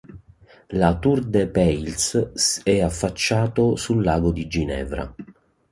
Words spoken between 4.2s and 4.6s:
di